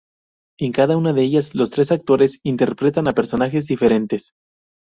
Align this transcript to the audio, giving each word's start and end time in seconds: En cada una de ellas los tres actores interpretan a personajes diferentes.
En 0.59 0.71
cada 0.71 0.97
una 0.97 1.13
de 1.13 1.21
ellas 1.21 1.53
los 1.53 1.69
tres 1.69 1.91
actores 1.91 2.39
interpretan 2.41 3.07
a 3.07 3.13
personajes 3.13 3.67
diferentes. 3.67 4.33